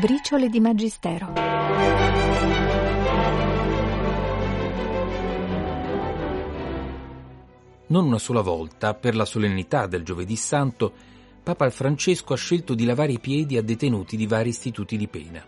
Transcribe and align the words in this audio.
Briciole 0.00 0.48
di 0.48 0.58
Magistero. 0.58 1.34
Non 7.88 8.06
una 8.06 8.18
sola 8.18 8.40
volta, 8.40 8.94
per 8.94 9.14
la 9.14 9.26
solennità 9.26 9.86
del 9.86 10.02
Giovedì 10.02 10.34
Santo, 10.34 10.94
Papa 11.42 11.68
Francesco 11.68 12.32
ha 12.32 12.36
scelto 12.36 12.72
di 12.72 12.86
lavare 12.86 13.12
i 13.12 13.20
piedi 13.20 13.58
a 13.58 13.62
detenuti 13.62 14.16
di 14.16 14.26
vari 14.26 14.48
istituti 14.48 14.96
di 14.96 15.08
pena. 15.08 15.44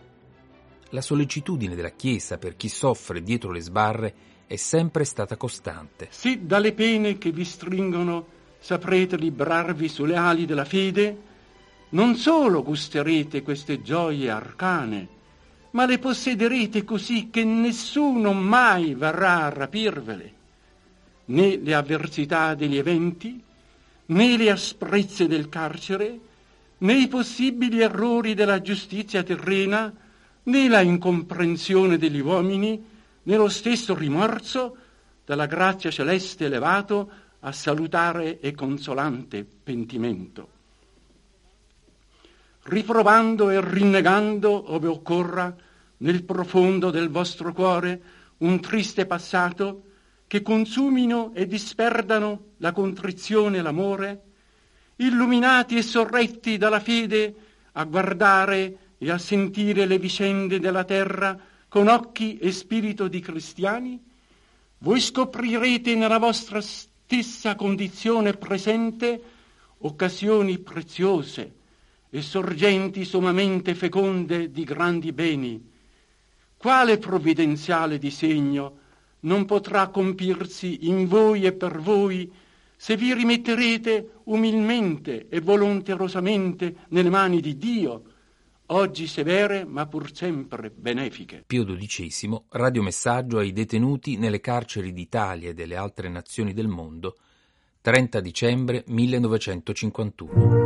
La 0.91 1.01
sollecitudine 1.01 1.75
della 1.75 1.93
Chiesa 1.93 2.37
per 2.37 2.55
chi 2.55 2.69
soffre 2.69 3.23
dietro 3.23 3.51
le 3.51 3.61
sbarre 3.61 4.15
è 4.47 4.57
sempre 4.57 5.05
stata 5.05 5.39
costante. 5.39 6.09
Se 6.11 6.45
dalle 6.45 6.75
pene 6.75 7.17
che 7.17 7.31
vi 7.31 7.47
stringono 7.47 8.27
saprete 8.59 9.17
librarvi 9.17 9.89
sulle 9.89 10.17
ali 10.17 10.45
della 10.45 10.67
fede, 10.67 11.32
non 11.91 12.17
solo 12.17 12.63
gusterete 12.63 13.43
queste 13.43 13.83
gioie 13.83 14.31
arcane, 14.31 15.09
ma 15.71 15.87
le 15.87 15.99
possederete 15.99 16.85
così 16.85 17.31
che 17.31 17.45
nessuno 17.45 18.33
mai 18.33 18.95
verrà 18.95 19.45
a 19.45 19.49
rapirvele, 19.49 20.33
né 21.27 21.57
le 21.57 21.75
avversità 21.75 22.55
degli 22.55 22.77
eventi, 22.77 23.43
né 24.07 24.37
le 24.37 24.51
asprezze 24.51 25.27
del 25.27 25.49
carcere, 25.49 26.19
né 26.79 26.95
i 26.95 27.09
possibili 27.09 27.81
errori 27.81 28.35
della 28.35 28.61
giustizia 28.61 29.23
terrena, 29.23 29.93
né 30.45 30.69
la 30.69 30.81
incomprensione 30.81 31.96
degli 31.96 32.21
uomini, 32.21 32.85
né 33.23 33.37
lo 33.37 33.48
stesso 33.48 33.95
rimorso 33.95 34.77
dalla 35.25 35.47
grazia 35.47 35.91
celeste 35.91 36.45
elevato 36.45 37.11
a 37.41 37.53
salutare 37.53 38.41
e 38.41 38.55
consolante 38.55 39.45
pentimento 39.45 40.53
riprovando 42.65 43.51
e 43.51 43.61
rinnegando, 43.61 44.73
ove 44.73 44.89
occorra, 44.89 45.55
nel 45.98 46.25
profondo 46.25 46.91
del 46.91 47.09
vostro 47.09 47.53
cuore 47.53 48.01
un 48.39 48.61
triste 48.61 49.07
passato, 49.07 49.83
che 50.27 50.43
consumino 50.43 51.33
e 51.35 51.47
disperdano 51.47 52.53
la 52.59 52.73
contrizione 52.73 53.59
e 53.59 53.62
l'amore, 53.62 54.23
illuminati 54.97 55.77
e 55.77 55.83
sorretti 55.83 56.57
dalla 56.57 56.81
fede 56.81 57.35
a 57.73 57.85
guardare 57.85 58.79
e 58.98 59.11
a 59.11 59.19
sentire 59.19 59.87
le 59.87 59.98
vicende 59.98 60.59
della 60.59 60.85
terra 60.85 61.39
con 61.69 61.89
occhi 61.89 62.39
e 62.39 62.53
spirito 62.53 63.09
di 63.09 63.20
cristiani, 63.20 64.01
voi 64.79 65.01
scoprirete 65.01 65.95
nella 65.95 66.19
vostra 66.19 66.61
stessa 66.61 67.55
condizione 67.55 68.33
presente 68.35 69.20
occasioni 69.79 70.59
preziose, 70.59 71.53
e 72.15 72.23
sorgenti 72.23 73.05
sommamente 73.05 73.75
feconde 73.75 74.53
di 74.53 74.62
grandi 74.62 75.11
beni. 75.11 75.61
Quale 76.57 76.98
provvidenziale 76.98 77.98
disegno 77.98 78.79
non 79.23 79.45
potrà 79.47 79.89
compirsi 79.89 80.87
in 80.87 81.09
voi 81.09 81.45
e 81.45 81.53
per 81.55 81.81
voi 81.81 82.31
se 82.77 82.97
vi 82.97 83.12
rimetterete 83.12 84.20
umilmente 84.27 85.27
e 85.29 85.41
volonterosamente 85.41 86.77
nelle 86.91 87.11
mani 87.11 87.41
di 87.41 87.57
Dio, 87.57 88.03
oggi 88.67 89.09
severe 89.09 89.65
ma 89.65 89.87
pur 89.87 90.15
sempre 90.15 90.70
benefiche. 90.70 91.42
Pio 91.45 91.65
XII, 91.65 92.42
radiomessaggio 92.51 93.39
ai 93.39 93.51
detenuti 93.53 94.19
nelle 94.19 94.39
carceri 94.39 94.92
d'Italia 94.92 95.51
e 95.51 95.55
delle 95.55 95.75
altre 95.75 96.09
nazioni 96.09 96.53
del 96.53 96.69
mondo, 96.69 97.17
30 97.81 98.20
dicembre 98.20 98.85
1951. 98.87 100.64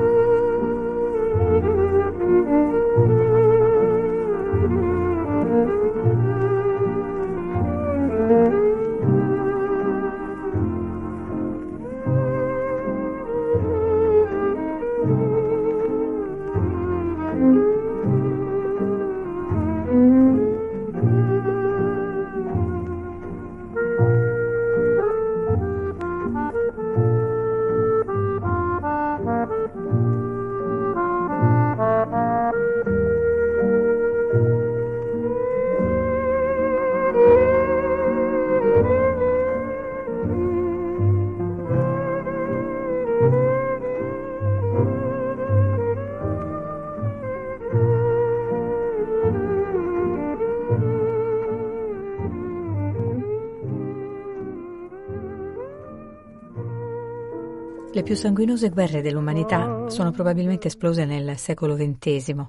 Più 58.09 58.17
sanguinose 58.17 58.71
guerre 58.71 59.03
dell'umanità 59.03 59.91
sono 59.91 60.13
probabilmente 60.13 60.69
esplose 60.69 61.05
nel 61.05 61.37
secolo 61.37 61.77
XX, 61.77 62.43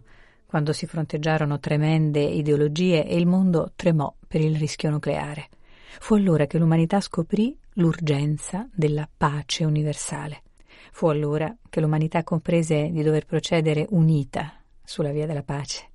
quando 0.46 0.72
si 0.72 0.86
fronteggiarono 0.86 1.59
tremende 1.59 2.22
ideologie 2.22 3.06
e 3.06 3.18
il 3.18 3.28
mondo 3.28 3.74
tremò 3.75 4.16
per 4.25 4.40
il 4.40 4.56
rischio 4.56 4.90
nucleare. 4.90 5.50
Fu 6.00 6.14
allora 6.14 6.46
che 6.46 6.58
l'umanità 6.58 7.02
scoprì 7.02 7.59
l'urgenza 7.74 8.69
della 8.74 9.06
pace 9.18 9.66
universale. 9.66 10.44
Fu 10.94 11.08
allora 11.08 11.53
che 11.68 11.81
l'umanità 11.81 12.24
comprese 12.24 12.90
di 12.90 13.03
dover 13.03 13.25
procedere 13.25 13.86
unita 13.90 14.64
sulla 14.81 15.12
via 15.12 15.25
della 15.25 15.44
pace. 15.44 15.90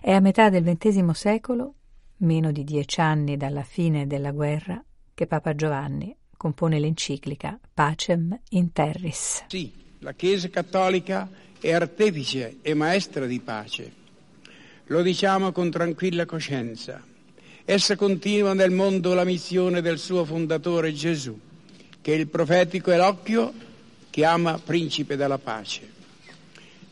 È 0.00 0.12
a 0.12 0.20
metà 0.20 0.48
del 0.48 0.64
XX 0.64 1.10
secolo, 1.10 1.74
meno 2.20 2.50
di 2.52 2.64
dieci 2.64 3.02
anni 3.02 3.36
dalla 3.36 3.64
fine 3.64 4.06
della 4.06 4.32
guerra, 4.32 4.82
che 5.12 5.26
Papa 5.26 5.54
Giovanni 5.54 6.16
compone 6.44 6.78
l'enciclica 6.78 7.58
Pacem 7.72 8.38
in 8.50 8.70
Terris. 8.70 9.44
Sì, 9.48 9.72
la 10.00 10.12
Chiesa 10.12 10.50
Cattolica 10.50 11.26
è 11.58 11.72
artefice 11.72 12.58
e 12.60 12.74
maestra 12.74 13.24
di 13.24 13.40
pace. 13.40 13.90
Lo 14.88 15.00
diciamo 15.00 15.52
con 15.52 15.70
tranquilla 15.70 16.26
coscienza. 16.26 17.02
Essa 17.64 17.96
continua 17.96 18.52
nel 18.52 18.72
mondo 18.72 19.14
la 19.14 19.24
missione 19.24 19.80
del 19.80 19.98
suo 19.98 20.26
fondatore 20.26 20.92
Gesù, 20.92 21.34
che 22.02 22.12
il 22.12 22.26
profetico 22.26 22.90
Elocchio 22.90 23.50
chiama 24.10 24.58
principe 24.58 25.16
della 25.16 25.38
pace. 25.38 25.90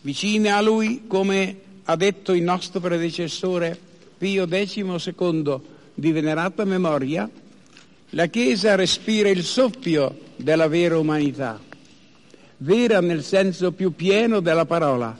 Vicina 0.01 0.57
a 0.57 0.63
lui, 0.63 1.03
come 1.07 1.61
ha 1.85 1.97
detto 1.97 2.33
il 2.33 2.43
nostro 2.43 2.81
predecessore 2.81 3.79
Pio 4.17 4.47
XII 4.47 5.61
di 5.93 6.11
venerata 6.11 6.65
memoria, 6.65 7.29
la 8.15 8.27
Chiesa 8.27 8.75
respira 8.75 9.31
il 9.31 9.43
soffio 9.43 10.19
della 10.37 10.69
vera 10.69 10.99
umanità, 10.99 11.59
vera 12.59 13.01
nel 13.01 13.23
senso 13.23 13.73
più 13.73 13.95
pieno 13.95 14.41
della 14.41 14.67
parola, 14.67 15.19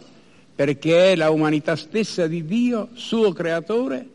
perché 0.55 1.13
è 1.13 1.17
la 1.17 1.31
umanità 1.31 1.75
stessa 1.75 2.27
di 2.27 2.45
Dio, 2.45 2.91
suo 2.93 3.33
creatore, 3.33 4.07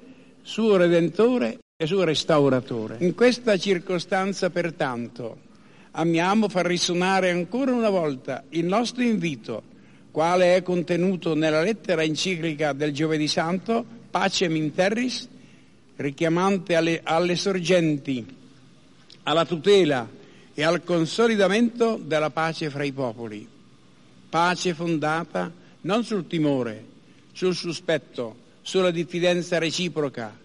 suo 0.44 0.76
redentore 0.78 1.58
e 1.76 1.88
suo 1.88 2.04
restauratore. 2.04 2.98
In 3.00 3.16
questa 3.16 3.58
circostanza, 3.58 4.52
pertanto, 4.52 5.38
amiamo 5.92 6.48
far 6.48 6.68
risuonare 6.68 7.32
ancora 7.32 7.74
una 7.74 7.90
volta 7.90 8.44
il 8.50 8.66
nostro 8.66 9.02
invito, 9.02 9.64
quale 10.12 10.56
è 10.56 10.62
contenuto 10.62 11.34
nella 11.34 11.62
lettera 11.62 12.04
enciclica 12.04 12.74
del 12.74 12.92
Giovedì 12.92 13.28
Santo, 13.28 13.84
Pacem 14.12 14.56
in 14.56 14.72
Terris, 14.72 15.28
richiamante 15.96 16.76
alle, 16.76 17.02
alle 17.04 17.36
sorgenti 17.36 18.36
alla 19.28 19.46
tutela 19.46 20.08
e 20.54 20.64
al 20.64 20.84
consolidamento 20.84 22.00
della 22.02 22.30
pace 22.30 22.70
fra 22.70 22.84
i 22.84 22.94
popoli. 22.94 23.48
Pace 24.30 24.74
fondata 24.74 25.52
non 25.82 26.04
sul 26.04 26.28
timore, 26.28 26.84
sul 27.34 27.54
sospetto, 27.54 28.36
sulla 28.62 28.90
diffidenza 28.90 29.58
reciproca, 29.58 30.36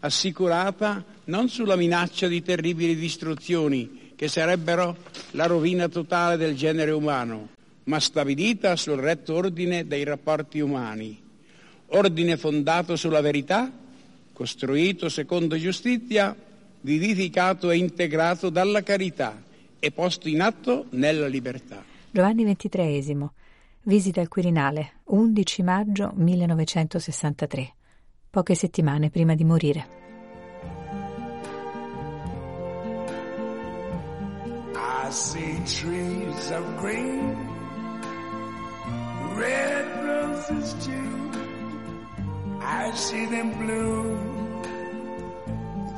assicurata 0.00 1.02
non 1.24 1.48
sulla 1.48 1.76
minaccia 1.76 2.26
di 2.26 2.42
terribili 2.42 2.96
distruzioni 2.96 4.12
che 4.16 4.26
sarebbero 4.26 4.96
la 5.32 5.46
rovina 5.46 5.88
totale 5.88 6.36
del 6.36 6.56
genere 6.56 6.90
umano, 6.90 7.50
ma 7.84 8.00
stabilita 8.00 8.74
sul 8.74 8.98
retto 8.98 9.34
ordine 9.34 9.86
dei 9.86 10.02
rapporti 10.02 10.58
umani. 10.58 11.20
Ordine 11.90 12.36
fondato 12.36 12.96
sulla 12.96 13.20
verità, 13.20 13.70
costruito 14.32 15.08
secondo 15.08 15.56
giustizia 15.56 16.36
vivificato 16.80 17.70
e 17.70 17.76
integrato 17.76 18.50
dalla 18.50 18.82
carità 18.82 19.42
e 19.78 19.90
posto 19.90 20.28
in 20.28 20.40
atto 20.40 20.86
nella 20.90 21.26
libertà. 21.26 21.84
Giovanni 22.10 22.44
XXIII, 22.44 23.28
Visita 23.88 24.20
al 24.20 24.28
Quirinale, 24.28 25.00
11 25.04 25.62
maggio 25.62 26.12
1963, 26.14 27.74
poche 28.28 28.54
settimane 28.54 29.08
prima 29.08 29.34
di 29.34 29.44
morire. 29.44 29.88
I 34.74 35.10
see 35.10 35.58
trees 35.64 36.50
of 36.50 36.66
green, 36.76 37.34
red 39.36 39.86
roses 40.04 40.74
too. 40.84 41.30
I 42.60 42.90
see 42.94 43.26
them 43.28 43.56
bloom 43.56 44.47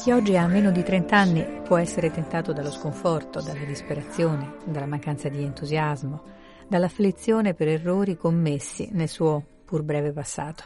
Chi 0.00 0.10
oggi 0.10 0.36
ha 0.36 0.48
meno 0.48 0.72
di 0.72 0.82
30 0.82 1.16
anni 1.16 1.60
può 1.62 1.76
essere 1.76 2.10
tentato 2.10 2.52
dallo 2.52 2.72
sconforto, 2.72 3.40
dalla 3.40 3.62
disperazione, 3.64 4.56
dalla 4.64 4.86
mancanza 4.86 5.28
di 5.28 5.44
entusiasmo, 5.44 6.24
dall'afflizione 6.66 7.54
per 7.54 7.68
errori 7.68 8.16
commessi 8.16 8.88
nel 8.90 9.08
suo 9.08 9.44
pur 9.64 9.82
breve 9.82 10.10
passato. 10.10 10.64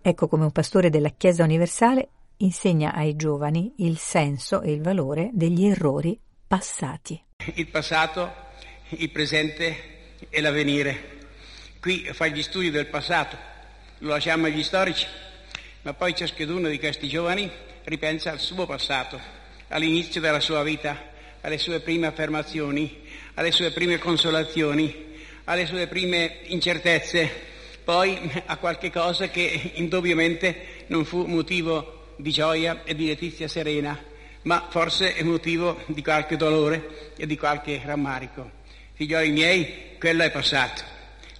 Ecco 0.00 0.28
come 0.28 0.44
un 0.44 0.52
pastore 0.52 0.88
della 0.88 1.10
Chiesa 1.10 1.44
universale 1.44 2.08
insegna 2.38 2.94
ai 2.94 3.16
giovani 3.16 3.74
il 3.78 3.98
senso 3.98 4.62
e 4.62 4.72
il 4.72 4.80
valore 4.80 5.28
degli 5.34 5.66
errori 5.66 6.18
passati. 6.46 7.22
Il 7.54 7.68
passato, 7.68 8.32
il 8.90 9.10
presente 9.10 9.76
e 10.30 10.40
l'avvenire. 10.40 11.18
Qui 11.80 12.08
fa 12.12 12.28
gli 12.28 12.42
studi 12.42 12.70
del 12.70 12.86
passato, 12.86 13.36
lo 13.98 14.08
lasciamo 14.08 14.46
agli 14.46 14.62
storici, 14.62 15.06
ma 15.82 15.92
poi 15.92 16.14
ciascuno 16.14 16.68
di 16.68 16.78
questi 16.78 17.08
giovani 17.08 17.68
ripensa 17.90 18.30
al 18.30 18.38
suo 18.38 18.66
passato, 18.66 19.20
all'inizio 19.66 20.20
della 20.20 20.38
sua 20.38 20.62
vita, 20.62 21.08
alle 21.40 21.58
sue 21.58 21.80
prime 21.80 22.06
affermazioni, 22.06 23.02
alle 23.34 23.50
sue 23.50 23.72
prime 23.72 23.98
consolazioni, 23.98 25.08
alle 25.44 25.66
sue 25.66 25.88
prime 25.88 26.38
incertezze, 26.44 27.28
poi 27.82 28.16
a 28.46 28.56
qualche 28.58 28.92
cosa 28.92 29.28
che 29.28 29.72
indubbiamente 29.74 30.84
non 30.86 31.04
fu 31.04 31.24
motivo 31.24 32.14
di 32.16 32.30
gioia 32.30 32.84
e 32.84 32.94
di 32.94 33.06
letizia 33.06 33.48
serena, 33.48 34.00
ma 34.42 34.68
forse 34.70 35.14
è 35.14 35.24
motivo 35.24 35.82
di 35.86 36.00
qualche 36.00 36.36
dolore 36.36 37.12
e 37.16 37.26
di 37.26 37.36
qualche 37.36 37.80
rammarico. 37.84 38.58
Figlioli 38.92 39.30
miei, 39.32 39.96
quello 39.98 40.22
è 40.22 40.30
passato, 40.30 40.84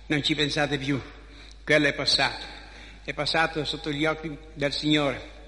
non 0.07 0.21
ci 0.25 0.35
pensate 0.35 0.79
più, 0.79 1.01
quello 1.63 1.87
è 1.87 1.93
passato, 1.93 2.45
è 3.05 3.15
passato 3.15 3.65
sotto 3.65 3.93
gli 3.93 4.05
occhi 4.05 4.37
del 4.53 4.73
Signore. 4.73 5.39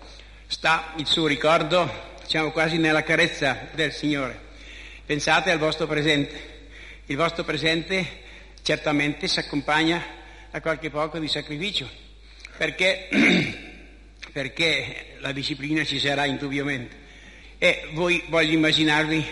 Sta 0.52 0.92
il 0.98 1.06
suo 1.06 1.26
ricordo, 1.26 1.90
diciamo 2.20 2.50
quasi 2.50 2.76
nella 2.76 3.02
carezza 3.02 3.68
del 3.72 3.90
Signore. 3.90 4.38
Pensate 5.06 5.50
al 5.50 5.56
vostro 5.58 5.86
presente. 5.86 6.68
Il 7.06 7.16
vostro 7.16 7.42
presente 7.42 8.20
certamente 8.60 9.28
si 9.28 9.38
accompagna 9.38 10.04
a 10.50 10.60
qualche 10.60 10.90
poco 10.90 11.18
di 11.18 11.26
sacrificio, 11.26 11.88
perché 12.58 13.08
perché 14.30 15.16
la 15.20 15.32
disciplina 15.32 15.84
ci 15.84 15.98
sarà 15.98 16.26
indubbiamente. 16.26 16.96
E 17.56 17.88
voi 17.92 18.22
voglio 18.28 18.52
immaginarvi 18.52 19.26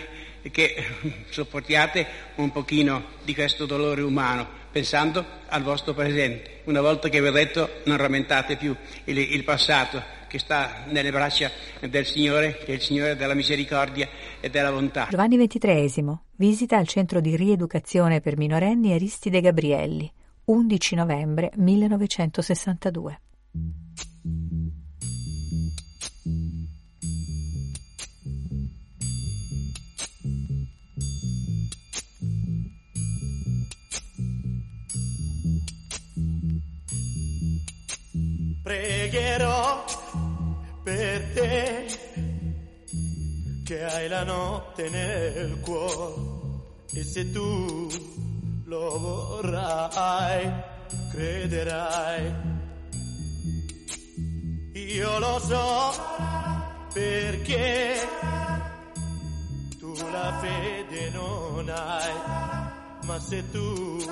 che 0.49 0.85
sopportiate 1.29 2.07
un 2.37 2.51
pochino 2.51 3.11
di 3.21 3.35
questo 3.35 3.67
dolore 3.67 4.01
umano, 4.01 4.49
pensando 4.71 5.23
al 5.49 5.61
vostro 5.61 5.93
presente. 5.93 6.61
Una 6.63 6.81
volta 6.81 7.09
che 7.09 7.21
vi 7.21 7.27
ho 7.27 7.31
detto 7.31 7.81
non 7.83 7.97
rammentate 7.97 8.55
più 8.55 8.75
il, 9.03 9.17
il 9.19 9.43
passato 9.43 10.17
che 10.31 10.39
sta 10.39 10.85
nelle 10.87 11.11
braccia 11.11 11.51
del 11.81 12.05
Signore, 12.05 12.57
che 12.59 12.67
è 12.67 12.71
il 12.71 12.81
Signore 12.81 13.17
della 13.17 13.33
misericordia 13.33 14.07
e 14.39 14.49
della 14.49 14.71
bontà. 14.71 15.07
Giovanni 15.09 15.35
XXIII, 15.35 16.17
visita 16.37 16.77
al 16.77 16.87
centro 16.87 17.19
di 17.19 17.35
rieducazione 17.35 18.21
per 18.21 18.37
minorenni 18.37 18.93
Aristide 18.93 19.41
Gabrielli, 19.41 20.09
11 20.45 20.95
novembre 20.95 21.51
1962. 21.57 23.19
pregherò 38.63 39.90
per 40.83 41.33
te 41.33 41.85
che 43.63 43.83
hai 43.83 44.07
la 44.07 44.23
notte 44.23 44.89
nel 44.89 45.59
cuore. 45.61 46.29
E 46.93 47.03
se 47.03 47.31
tu 47.31 47.87
lo 48.65 48.99
vorrai 48.99 50.51
crederai. 51.11 52.33
Io 54.73 55.19
lo 55.19 55.39
so 55.39 55.93
perché 56.93 57.95
tu 59.79 59.93
la 60.11 60.39
fede 60.41 61.09
non 61.11 61.69
hai. 61.69 62.13
Ma 63.03 63.19
se 63.19 63.49
tu 63.51 64.03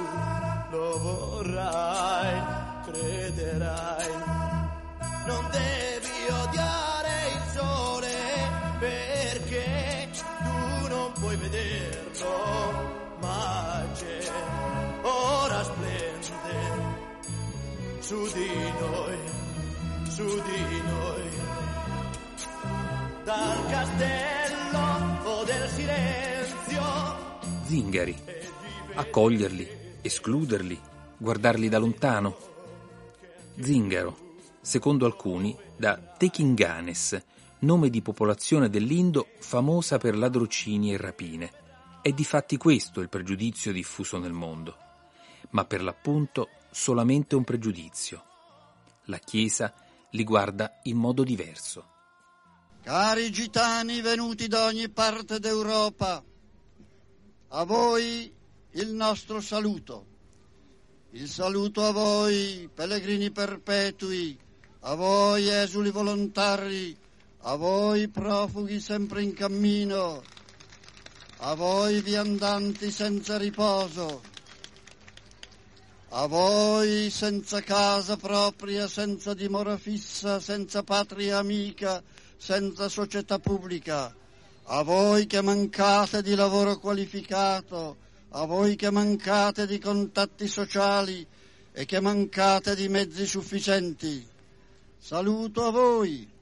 lo 0.72 1.00
vorrai 1.00 2.42
crederai. 2.86 4.08
Non 5.26 5.50
devi 5.52 5.69
vederlo, 11.50 13.18
ma 13.20 13.86
c'è, 13.94 14.32
ora 15.02 15.64
splende 15.64 16.58
su 18.00 18.24
di 18.34 18.50
noi, 18.80 19.18
su 20.08 20.24
di 20.24 20.82
noi, 20.86 21.30
dal 23.24 23.70
castello 23.70 25.30
o 25.30 25.44
del 25.44 25.70
silenzio. 25.70 26.82
Zingari, 27.66 28.16
accoglierli, 28.96 29.68
escluderli, 30.02 30.80
guardarli 31.18 31.70
da 31.70 31.78
lontano. 31.78 32.38
Zingaro 33.60 34.28
secondo 34.62 35.06
alcuni 35.06 35.56
da 35.76 35.98
Tekinganes, 35.98 37.22
nome 37.60 37.90
di 37.90 38.02
popolazione 38.02 38.70
dell'Indo 38.70 39.28
famosa 39.40 39.98
per 39.98 40.18
ladrocini 40.18 40.94
e 40.94 40.98
rapine. 40.98 41.52
È 42.02 42.12
difatti 42.12 42.56
questo 42.58 43.02
il 43.02 43.10
pregiudizio 43.10 43.74
diffuso 43.74 44.18
nel 44.18 44.32
mondo, 44.32 44.78
ma 45.52 45.66
per 45.66 45.84
l'appunto 45.84 46.50
solamente 46.72 47.36
un 47.36 47.44
pregiudizio. 47.44 48.24
La 49.06 49.18
Chiesa 49.18 49.74
li 50.12 50.24
guarda 50.24 50.80
in 50.84 50.98
modo 50.98 51.24
diverso. 51.24 51.88
Cari 52.82 53.30
gitani 53.32 54.02
venuti 54.02 54.48
da 54.48 54.66
ogni 54.66 54.90
parte 54.90 55.40
d'Europa, 55.40 56.24
a 57.50 57.64
voi 57.66 58.34
il 58.72 58.94
nostro 58.94 59.42
saluto. 59.42 60.06
Il 61.12 61.28
saluto 61.28 61.84
a 61.84 61.92
voi, 61.92 62.70
pellegrini 62.74 63.32
perpetui, 63.32 64.38
a 64.82 64.94
voi 64.94 65.50
esuli 65.50 65.90
volontari, 65.90 66.96
a 67.44 67.56
voi 67.56 68.10
profughi 68.10 68.82
sempre 68.82 69.24
in 69.24 69.34
cammino, 69.34 70.22
a 71.38 71.54
voi 71.54 72.02
viandanti 72.02 72.92
senza 72.92 73.38
riposo, 73.38 74.22
a 76.10 76.28
voi 76.28 77.10
senza 77.10 77.62
casa 77.62 78.18
propria, 78.18 78.88
senza 78.90 79.34
dimora 79.34 79.78
fissa, 79.78 80.42
senza 80.42 80.84
patria 80.84 81.38
amica, 81.38 82.04
senza 82.36 82.90
società 82.90 83.40
pubblica, 83.40 84.14
a 84.64 84.84
voi 84.84 85.26
che 85.26 85.42
mancate 85.42 86.22
di 86.22 86.36
lavoro 86.36 86.78
qualificato, 86.78 88.08
a 88.32 88.46
voi 88.46 88.76
che 88.76 88.92
mancate 88.92 89.66
di 89.66 89.80
contatti 89.80 90.46
sociali 90.48 91.26
e 91.72 91.86
che 91.86 92.02
mancate 92.02 92.76
di 92.76 92.90
mezzi 92.90 93.26
sufficienti. 93.26 94.28
Saluto 94.98 95.66
a 95.66 95.72
voi 95.72 96.38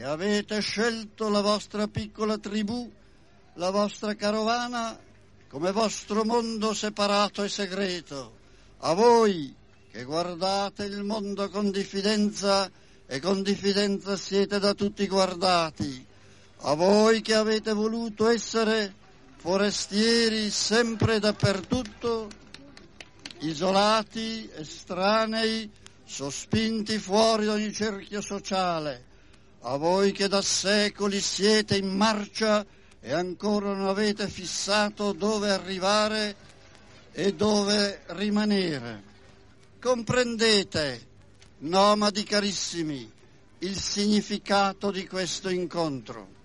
che 0.00 0.06
avete 0.06 0.62
scelto 0.62 1.28
la 1.28 1.42
vostra 1.42 1.86
piccola 1.86 2.38
tribù, 2.38 2.90
la 3.56 3.68
vostra 3.68 4.14
carovana 4.14 4.98
come 5.46 5.72
vostro 5.72 6.24
mondo 6.24 6.72
separato 6.72 7.42
e 7.42 7.50
segreto. 7.50 8.38
A 8.78 8.94
voi 8.94 9.54
che 9.92 10.04
guardate 10.04 10.84
il 10.84 11.02
mondo 11.02 11.50
con 11.50 11.70
diffidenza 11.70 12.70
e 13.04 13.20
con 13.20 13.42
diffidenza 13.42 14.16
siete 14.16 14.58
da 14.58 14.72
tutti 14.72 15.06
guardati, 15.06 16.06
a 16.60 16.72
voi 16.72 17.20
che 17.20 17.34
avete 17.34 17.74
voluto 17.74 18.26
essere 18.26 18.94
forestieri 19.36 20.48
sempre 20.48 21.16
e 21.16 21.20
dappertutto, 21.20 22.26
isolati, 23.40 24.48
estranei, 24.56 25.70
sospinti 26.06 26.96
fuori 26.96 27.44
da 27.44 27.52
ogni 27.52 27.70
cerchio 27.70 28.22
sociale, 28.22 29.08
a 29.62 29.76
voi 29.76 30.12
che 30.12 30.26
da 30.26 30.40
secoli 30.40 31.20
siete 31.20 31.76
in 31.76 31.94
marcia 31.94 32.64
e 32.98 33.12
ancora 33.12 33.74
non 33.74 33.88
avete 33.88 34.26
fissato 34.28 35.12
dove 35.12 35.50
arrivare 35.50 36.36
e 37.12 37.34
dove 37.34 38.02
rimanere. 38.08 39.02
Comprendete, 39.78 41.06
nomadi 41.58 42.22
carissimi, 42.24 43.10
il 43.58 43.76
significato 43.76 44.90
di 44.90 45.06
questo 45.06 45.50
incontro. 45.50 46.38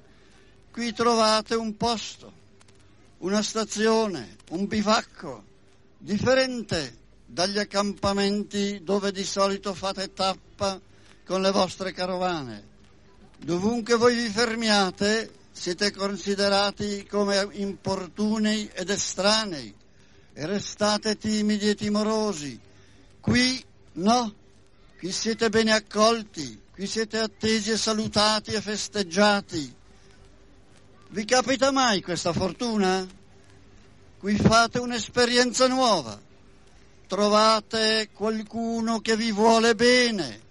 Qui 0.72 0.92
trovate 0.94 1.56
un 1.56 1.78
posto, 1.78 2.34
una 3.20 3.42
stazione, 3.42 4.36
un 4.50 4.68
bivacco, 4.68 5.44
differente 5.98 6.98
dagli 7.26 7.60
accampamenti 7.60 8.84
dove 8.84 9.14
di 9.14 9.24
solito 9.24 9.74
fate 9.74 10.12
tappa 10.14 10.80
con 11.26 11.42
le 11.42 11.52
vostre 11.52 11.94
carovane. 11.94 12.74
Dovunque 13.46 13.96
voi 13.96 14.16
vi 14.16 14.28
fermiate 14.28 15.32
siete 15.52 15.92
considerati 15.92 17.06
come 17.08 17.48
importuni 17.52 18.68
ed 18.74 18.90
estranei 18.90 19.72
e 20.34 20.46
restate 20.48 21.16
timidi 21.16 21.70
e 21.70 21.76
timorosi. 21.76 22.60
Qui 23.20 23.64
no, 23.94 24.34
qui 24.98 25.12
siete 25.12 25.50
bene 25.50 25.74
accolti, 25.74 26.60
qui 26.74 26.88
siete 26.88 27.20
attesi 27.20 27.70
e 27.70 27.78
salutati 27.78 28.54
e 28.54 28.62
festeggiati. 28.62 29.76
Vi 31.10 31.26
capita 31.26 31.70
mai 31.70 32.02
questa 32.02 32.34
fortuna? 32.34 33.08
Qui 34.18 34.38
fate 34.38 34.80
un'esperienza 34.80 35.68
nuova, 35.68 36.20
trovate 37.06 38.10
qualcuno 38.12 39.02
che 39.02 39.16
vi 39.16 39.32
vuole 39.32 39.76
bene, 39.76 40.45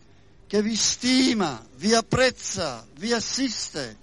che 0.47 0.63
vi 0.63 0.77
stima, 0.77 1.65
vi 1.77 1.95
apprezza, 1.95 2.87
vi 2.99 3.13
assiste. 3.13 4.03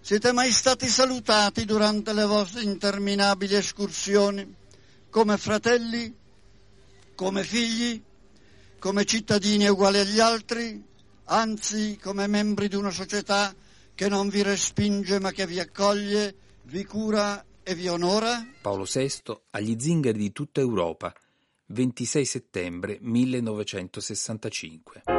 Siete 0.00 0.32
mai 0.32 0.52
stati 0.52 0.88
salutati 0.88 1.64
durante 1.64 2.12
le 2.12 2.24
vostre 2.24 2.62
interminabili 2.62 3.54
escursioni? 3.54 4.62
come 5.14 5.38
fratelli, 5.38 6.12
come 7.14 7.44
figli, 7.44 8.02
come 8.80 9.04
cittadini 9.04 9.68
uguali 9.68 9.98
agli 9.98 10.18
altri, 10.18 10.82
anzi 11.26 11.96
come 12.02 12.26
membri 12.26 12.66
di 12.66 12.74
una 12.74 12.90
società 12.90 13.54
che 13.94 14.08
non 14.08 14.28
vi 14.28 14.42
respinge 14.42 15.20
ma 15.20 15.30
che 15.30 15.46
vi 15.46 15.60
accoglie, 15.60 16.34
vi 16.64 16.84
cura 16.84 17.44
e 17.62 17.76
vi 17.76 17.86
onora? 17.86 18.44
Paolo 18.60 18.88
VI 18.92 19.22
agli 19.50 19.76
zingari 19.78 20.18
di 20.18 20.32
tutta 20.32 20.60
Europa, 20.60 21.14
26 21.66 22.24
settembre 22.24 22.98
1965. 23.00 25.13